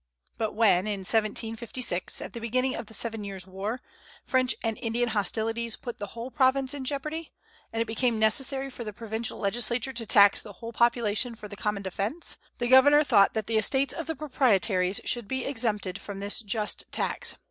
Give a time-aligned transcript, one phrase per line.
[0.39, 3.81] But when, in 1756, at the beginning of the Seven Years' War,
[4.25, 7.31] French and Indian hostilities put the whole province in jeopardy,
[7.71, 11.55] and it became necessary for the Provincial Legislature to tax the whole population for the
[11.55, 16.19] common defence, the governor thought that the estates of the Proprietaries should be exempted from
[16.19, 17.35] this just tax.